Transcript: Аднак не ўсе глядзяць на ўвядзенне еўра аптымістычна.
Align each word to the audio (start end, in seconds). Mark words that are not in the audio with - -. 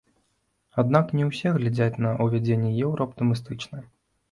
Аднак 0.83 1.11
не 1.19 1.27
ўсе 1.27 1.51
глядзяць 1.59 2.01
на 2.07 2.15
ўвядзенне 2.27 2.73
еўра 2.89 3.01
аптымістычна. 3.09 3.87